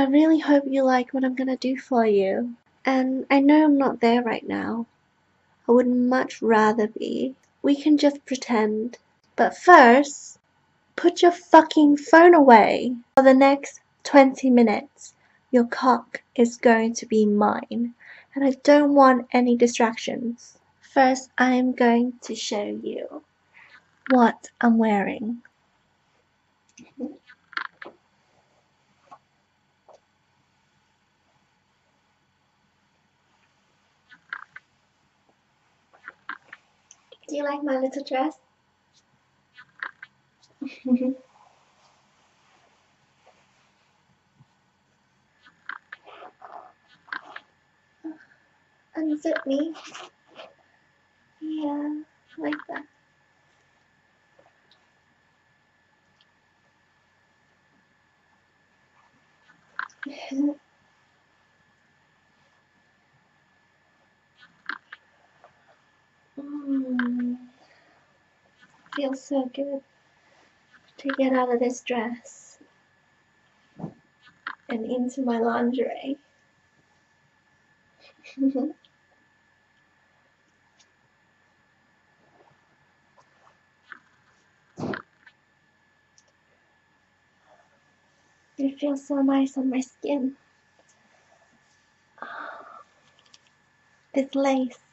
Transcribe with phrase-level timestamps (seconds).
[0.00, 2.54] I really hope you like what I'm gonna do for you.
[2.86, 4.86] And I know I'm not there right now.
[5.68, 7.34] I would much rather be.
[7.60, 8.96] We can just pretend.
[9.36, 10.38] But first,
[10.96, 12.96] put your fucking phone away.
[13.14, 15.12] For the next 20 minutes,
[15.50, 17.92] your cock is going to be mine.
[18.34, 20.56] And I don't want any distractions.
[20.80, 23.22] First, I am going to show you
[24.08, 25.42] what I'm wearing.
[37.30, 38.36] Do you like my little dress?
[48.96, 49.74] Unzip me.
[51.40, 52.02] Yeah,
[52.38, 52.84] like that.
[66.36, 67.36] mm.
[69.00, 69.80] Feels so good
[70.98, 72.58] to get out of this dress
[74.68, 76.18] and into my lingerie.
[88.58, 90.36] it feels so nice on my skin.
[94.12, 94.89] This lace.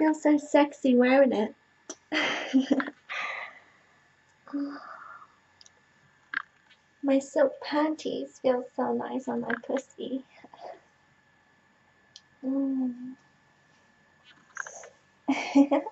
[0.00, 1.54] Feels so sexy wearing it.
[7.02, 10.24] my silk panties feel so nice on my pussy.
[12.42, 13.12] Mm.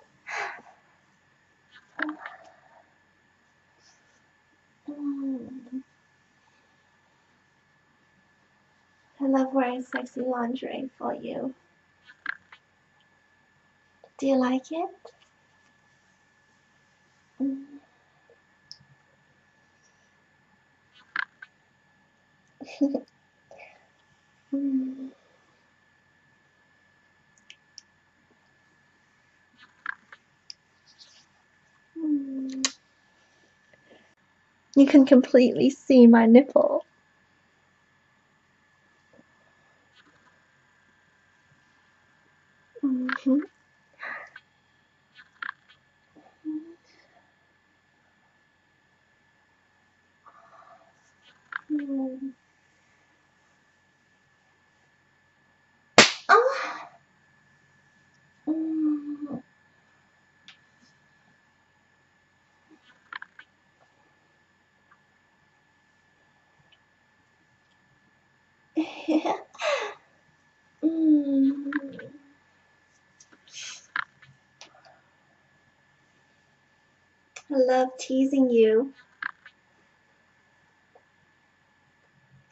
[9.21, 11.53] I love wearing sexy lingerie for you.
[14.19, 14.89] Do you like it?
[17.41, 17.79] Mm.
[24.53, 25.09] mm.
[31.97, 32.63] Mm.
[34.75, 36.85] You can completely see my nipple.
[42.83, 43.39] Mm-hmm.
[51.71, 52.33] Mm.
[56.29, 56.89] Ah.
[58.47, 59.41] Mm.
[70.83, 71.71] mm.
[77.51, 78.93] I love teasing you.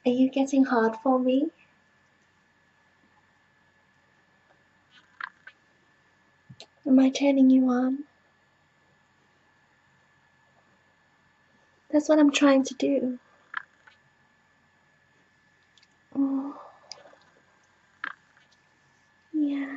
[0.06, 1.50] Are you getting hard for me?
[6.86, 8.04] Am I turning you on?
[11.92, 13.20] That's what I'm trying to do.
[16.16, 16.56] Oh.
[19.34, 19.77] Yeah.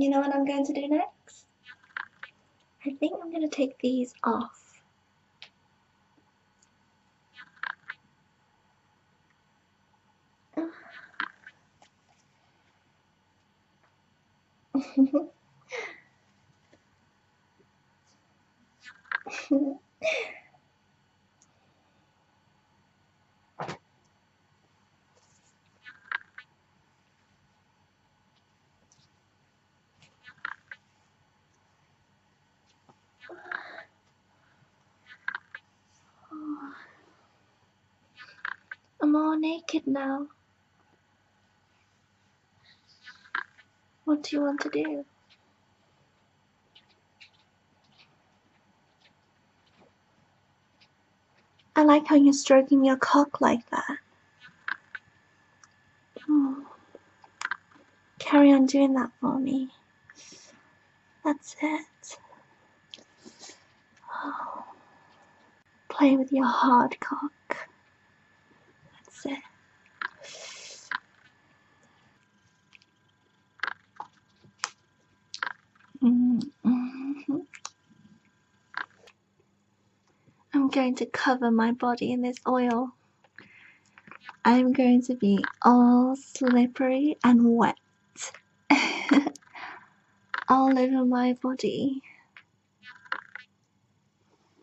[0.00, 1.44] You know what I'm going to do next?
[2.86, 4.80] I think I'm going to take these off.
[39.02, 40.26] I'm all naked now.
[44.04, 45.04] What do you want to do?
[51.76, 53.98] I like how you're stroking your cock like that.
[56.28, 56.66] Oh.
[58.18, 59.68] Carry on doing that for me.
[61.24, 62.18] That's it.
[64.12, 64.64] Oh.
[65.88, 67.32] Play with your hard cock.
[76.02, 77.46] Mm -hmm.
[80.54, 82.92] I'm going to cover my body in this oil.
[84.44, 87.76] I'm going to be all slippery and wet
[90.48, 92.02] all over my body.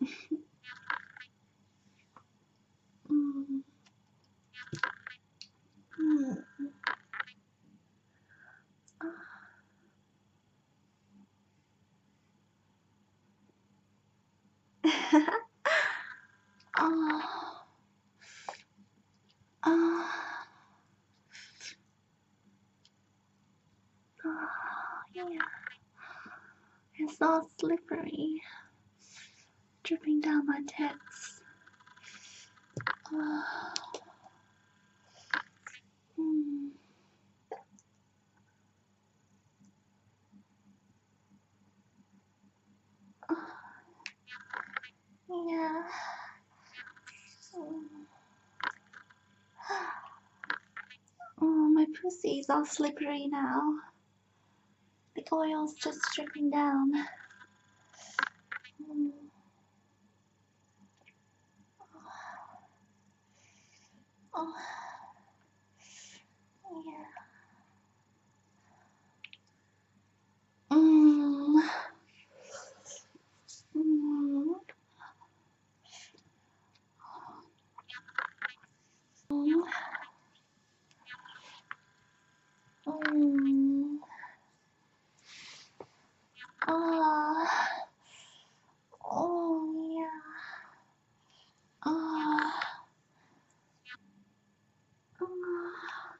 [3.10, 3.62] mm.
[6.00, 6.47] Mm.
[16.78, 17.22] Oh.
[19.66, 20.10] Oh.
[24.24, 24.46] Oh,
[25.14, 25.38] yeah.
[26.98, 28.42] It's all slippery,
[29.84, 31.40] dripping down my tits.
[33.12, 33.44] Oh.
[36.18, 36.70] Mm.
[43.30, 43.36] Oh.
[45.48, 45.82] Yeah.
[47.56, 48.06] Mm.
[51.40, 51.68] Oh,
[52.08, 53.74] my pussy's all slippery now.
[55.14, 56.92] The oil's just dripping down.
[58.82, 59.10] Mm.
[64.34, 64.54] Oh.
[66.86, 67.04] Yeah.
[70.70, 71.62] Mm.
[73.76, 74.54] Mm.
[79.30, 79.62] Mm.
[82.86, 83.98] Mm.
[86.66, 87.68] Ah.
[89.04, 90.20] Oh yeah.
[91.84, 92.60] Ah.
[95.20, 96.16] Ah.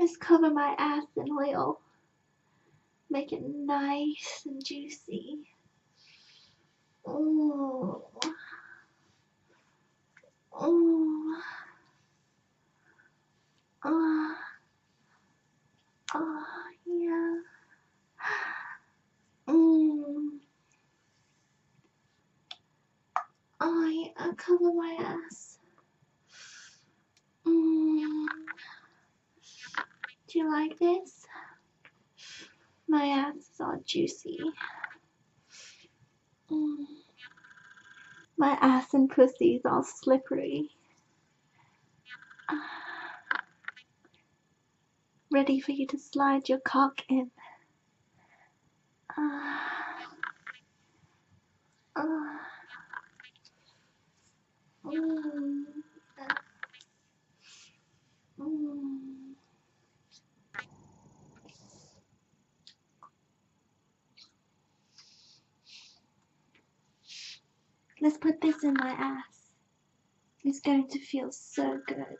[0.00, 1.80] Just cover my ass in oil.
[3.10, 5.38] Make it nice and juicy.
[7.08, 8.00] Ooh.
[10.62, 11.36] Ooh.
[13.84, 14.36] Ah.
[16.14, 17.34] Ah, yeah.
[19.48, 20.28] Mm.
[23.60, 24.32] Oh, yeah.
[24.36, 25.58] Cover my ass.
[27.46, 28.26] Mm.
[30.32, 31.26] Do you like this?
[32.88, 34.38] My ass is all juicy.
[36.50, 36.86] Mm.
[38.38, 40.70] My ass and pussy is all slippery.
[45.30, 47.30] Ready for you to slide your cock in.
[49.14, 50.08] Ah.
[51.94, 52.40] Ah.
[54.86, 55.64] Mm.
[58.40, 59.11] Mm.
[68.02, 69.52] Let's put this in my ass.
[70.42, 72.18] It's going to feel so good.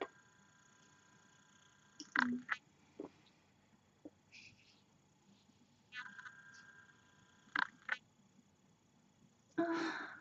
[9.59, 10.09] Ah.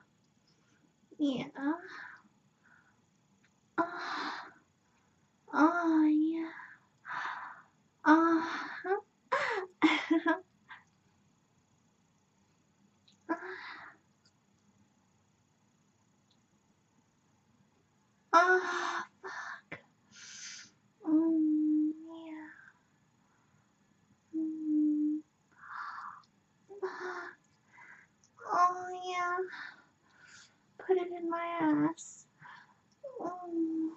[1.19, 1.45] Yeah.
[1.55, 1.77] Ah.
[5.53, 6.49] Oh, yeah.
[18.33, 18.33] Ah.
[18.33, 19.79] Ah, fuck.
[21.07, 22.49] Mm, yeah.
[24.39, 25.19] Mm.
[28.51, 29.37] Oh, yeah.
[30.87, 32.25] Put it in my ass.
[33.21, 33.89] Mm.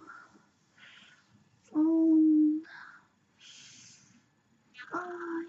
[1.77, 2.59] Mm.
[4.95, 5.43] Oh,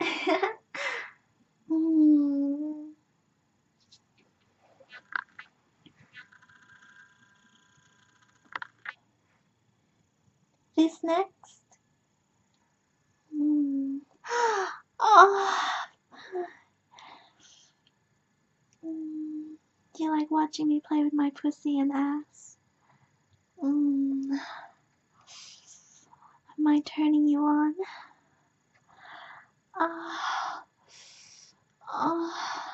[0.00, 0.38] yeah.
[1.70, 2.92] mm.
[10.92, 11.62] This next?
[13.34, 14.00] Mm.
[15.04, 15.68] Oh.
[18.84, 19.56] Mm.
[19.94, 22.58] Do you like watching me play with my pussy and ass?
[23.64, 24.24] Mm.
[26.58, 27.74] Am I turning you on?
[29.74, 30.62] Ah.
[31.88, 32.64] Ah.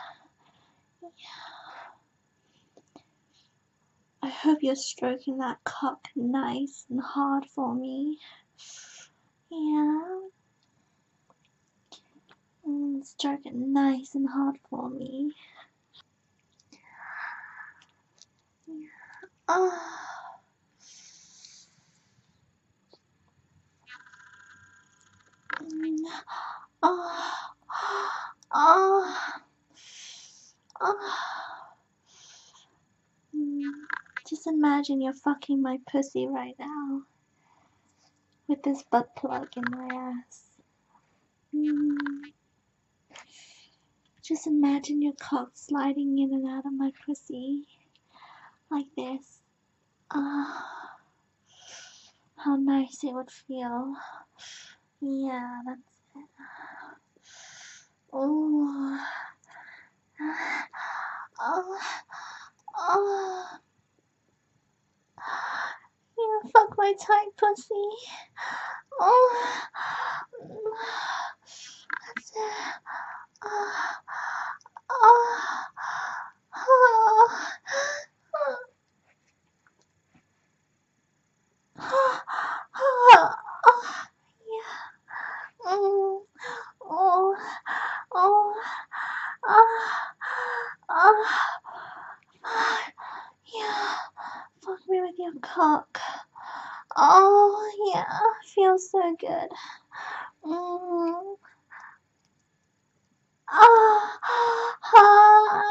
[4.22, 8.18] I hope you're stroking that cock nice and hard for me.
[9.50, 10.20] Yeah.
[12.66, 15.32] Mm, stroke it nice and hard for me.
[19.48, 20.08] Ah.
[25.62, 25.96] Mm.
[26.82, 27.50] Ah.
[28.52, 29.42] Ah.
[30.80, 31.47] Ah.
[34.46, 37.02] Imagine you're fucking my pussy right now.
[38.46, 40.44] With this butt plug in my ass.
[41.54, 41.96] Mm.
[44.22, 47.64] Just imagine your cock sliding in and out of my pussy.
[48.70, 49.40] Like this.
[50.10, 50.96] Ah.
[52.36, 53.94] How nice it would feel.
[55.00, 56.28] Yeah, that's it.
[58.10, 58.98] Oh.
[61.40, 61.78] Oh.
[62.78, 63.58] Oh.
[66.18, 67.74] Yeah, fuck my tight pussy.
[69.00, 69.66] Oh.
[72.06, 72.52] That's it.
[73.44, 73.92] Oh.
[74.90, 75.28] Oh.
[81.80, 83.34] Oh.
[84.48, 84.74] Yeah.
[85.66, 86.20] Mm.
[86.82, 87.36] Oh.
[88.14, 88.54] Oh.
[89.48, 90.14] Ah.
[90.90, 91.50] Ah.
[93.54, 93.96] Yeah.
[94.64, 95.98] Fuck me with your cock.
[96.96, 98.06] Oh, yeah.
[98.54, 99.48] Feels so good.
[100.44, 101.36] Mm.
[103.50, 104.18] Ah.
[104.94, 105.62] Ah.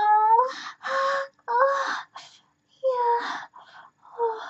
[1.50, 2.06] Ah.
[2.84, 3.38] Yeah.
[4.20, 4.42] Oh.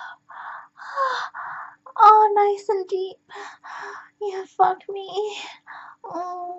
[2.00, 3.18] Oh, nice and deep.
[4.22, 5.38] Yeah, fuck me.
[6.04, 6.54] Oh.
[6.54, 6.57] Mm.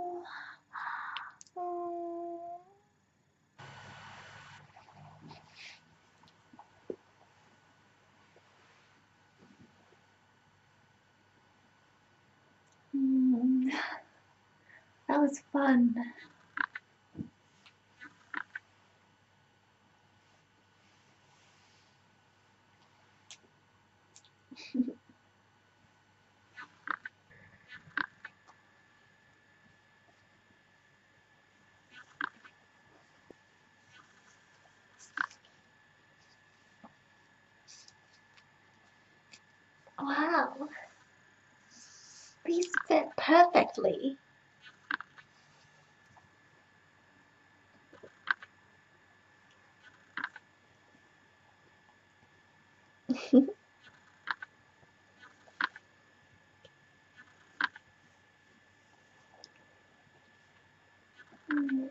[15.09, 15.95] That was fun.
[40.01, 40.69] Wow.
[42.45, 44.19] These fit perfectly.
[61.53, 61.91] Mm.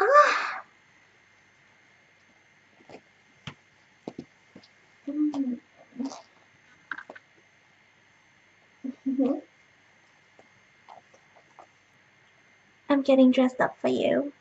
[0.00, 0.62] Ah!
[12.88, 14.32] I'm getting dressed up for you.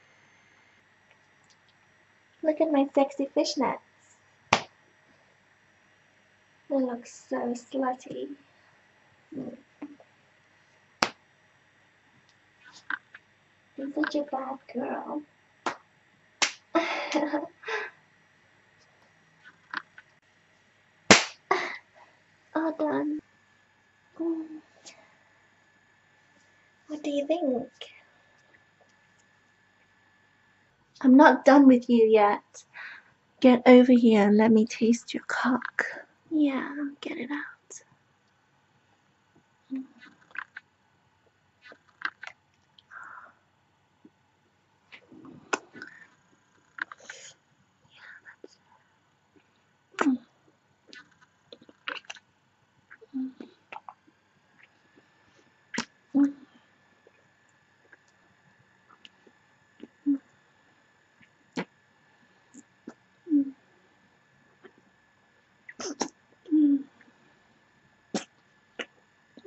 [2.43, 3.79] Look at my sexy fishnets.
[6.69, 8.29] They look so slutty.
[9.35, 9.57] Mm.
[13.79, 15.23] You're such a bad girl.
[22.55, 23.19] All done.
[26.87, 27.69] What do you think?
[31.01, 32.43] I'm not done with you yet.
[33.41, 35.85] Get over here and let me taste your cock.
[36.29, 37.81] Yeah, get it out.
[56.15, 56.33] Mm.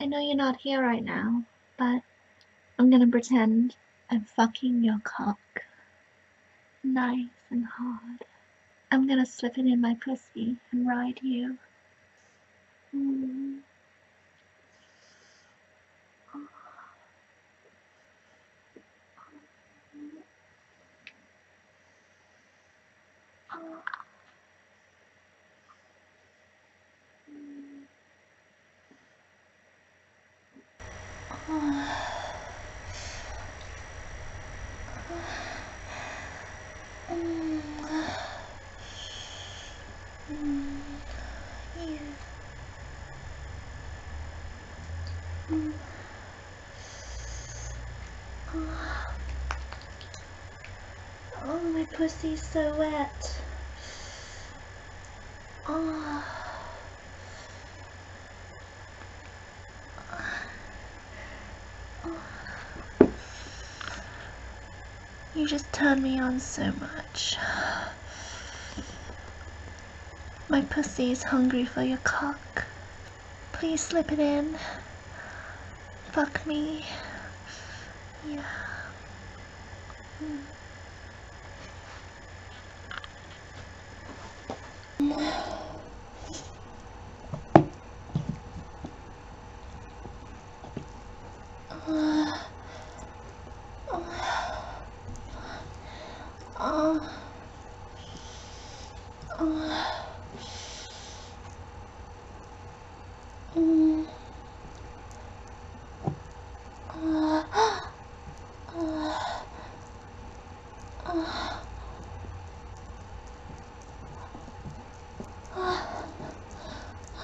[0.00, 1.42] I know you're not here right now,
[1.76, 2.02] but
[2.78, 3.74] I'm gonna pretend
[4.08, 5.38] I'm fucking your cock.
[6.84, 8.24] Nice and hard.
[8.92, 11.58] I'm gonna slip it in my pussy and ride you.
[12.94, 13.58] Mm.
[31.50, 31.54] Oh,
[51.72, 53.40] my pussy's so wet.
[55.66, 56.24] Oh.
[65.34, 67.38] You just turn me on so much.
[70.50, 72.64] My pussy is hungry for your cock.
[73.52, 74.58] Please slip it in.
[76.12, 76.84] Fuck me.
[78.28, 78.42] Yeah.
[85.00, 85.64] Mm.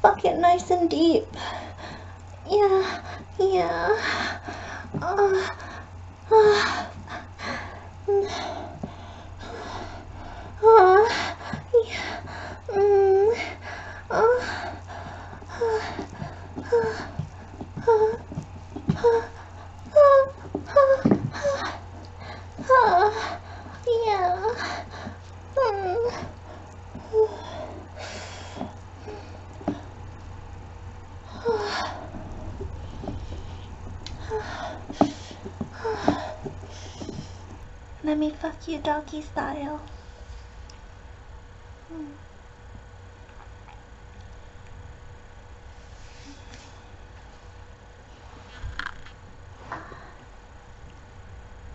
[0.00, 1.26] Fuck it nice and deep.
[2.48, 3.00] Yeah,
[3.38, 3.88] yeah.
[5.02, 5.48] Uh,
[6.30, 6.86] uh.
[38.70, 39.80] You doggy style.
[41.88, 42.06] Hmm.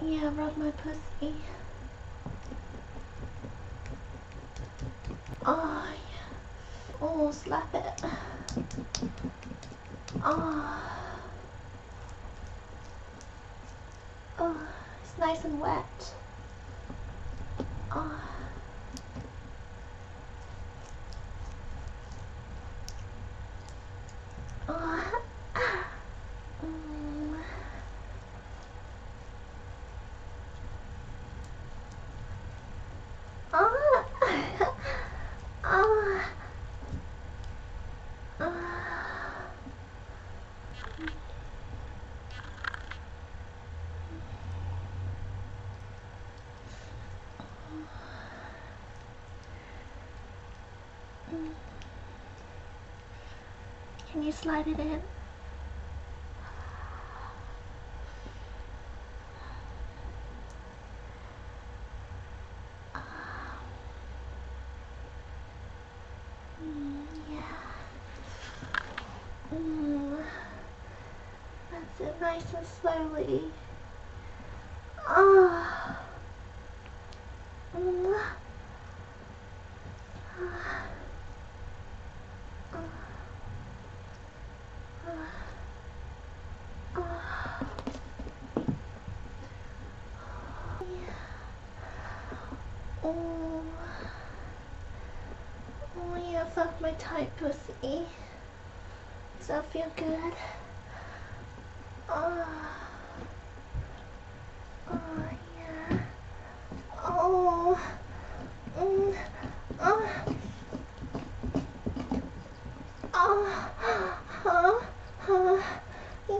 [0.02, 1.36] Yeah, rub my pussy.
[5.46, 6.98] Oh, yeah.
[7.02, 8.04] Oh, slap it.
[10.24, 10.82] Oh.
[14.40, 14.58] Oh,
[15.04, 16.14] it's nice and wet.
[17.92, 18.20] Oh.
[24.68, 25.22] Oh.
[26.66, 27.36] Mm.
[33.54, 34.06] Oh.
[35.64, 36.22] Oh.
[38.42, 38.52] Oh.
[54.12, 55.02] Can you slide it in?
[66.64, 67.42] Mm, yeah.
[69.54, 70.24] Mm.
[71.72, 73.42] That's it, nice and slowly.
[75.08, 76.00] Ah.
[77.78, 78.16] Mm.
[80.40, 80.88] Ah.
[86.96, 87.72] Ah.
[93.08, 93.62] Oh.
[95.96, 98.02] Oh yeah, fuck my tight pussy.
[99.38, 100.34] Does that feel good?
[102.10, 102.48] Oh.
[104.90, 105.24] Oh
[105.56, 106.00] yeah.
[106.98, 107.80] Oh.
[108.80, 109.16] Mm.
[109.80, 110.10] Oh.
[113.14, 113.72] Oh.
[114.44, 114.80] Huh.
[115.20, 115.64] Huh.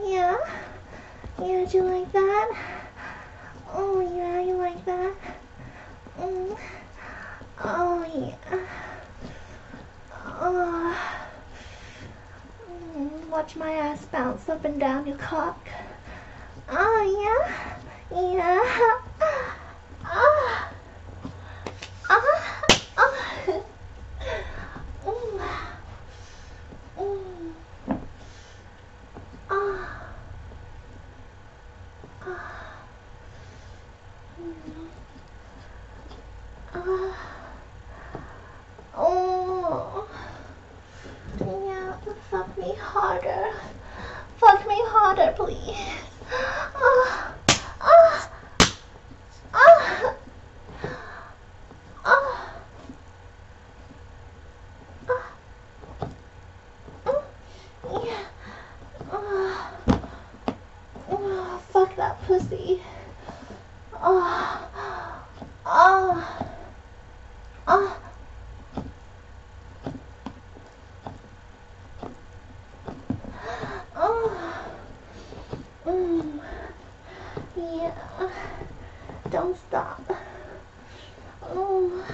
[0.04, 0.36] Yeah.
[1.40, 2.50] Yeah, do you like that?
[3.72, 5.14] Oh yeah, you like that?
[6.18, 6.56] Mm.
[12.96, 15.68] Mm, watch my ass bounce up and down your cock.
[16.70, 17.76] Oh yeah.
[18.10, 18.60] Yeah.
[20.04, 20.72] Ah.
[22.08, 22.22] Ah.
[22.96, 23.12] Ah.
[25.04, 25.40] Mm.
[26.98, 27.52] Mm.
[29.50, 29.88] Ah.
[32.22, 32.52] Ah.
[34.40, 34.88] Mm.
[36.74, 37.12] Ah.
[38.98, 40.08] Oh.
[41.40, 41.96] Yeah,
[42.30, 43.52] fuck me harder.
[44.38, 45.76] Fuck me harder, please.
[46.74, 47.34] Ah.
[47.80, 48.30] Ah.
[49.52, 50.14] Ah.
[52.04, 52.52] Ah.
[55.08, 55.26] Ah.
[57.04, 57.22] Mm.
[58.06, 58.24] Yeah.
[59.12, 59.72] Ah.
[61.10, 62.82] Oh, fuck that pussy.
[63.94, 64.68] Oh.
[65.66, 66.24] Oh.
[67.68, 67.96] Oh.
[73.96, 74.62] Oh.
[75.86, 76.40] Mm.
[77.56, 78.30] Yeah.
[79.30, 80.02] Don't stop.
[81.42, 82.04] Oh.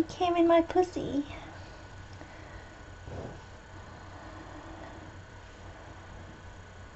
[0.00, 1.26] You came in my pussy.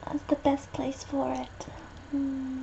[0.06, 1.66] That's the best place for it.
[2.14, 2.53] Mm.